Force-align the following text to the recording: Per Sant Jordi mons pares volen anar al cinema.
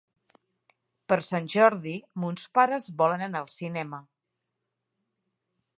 Per 1.11 1.17
Sant 1.27 1.49
Jordi 1.55 1.93
mons 2.23 2.47
pares 2.59 2.89
volen 3.03 3.25
anar 3.27 3.41
al 3.45 3.53
cinema. 3.59 4.03